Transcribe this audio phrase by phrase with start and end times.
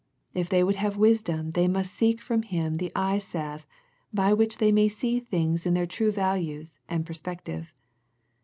[0.33, 3.67] If they would have wisdom they must seek from Him the eye salve
[4.11, 7.71] by which they may see things in their true values and perspective.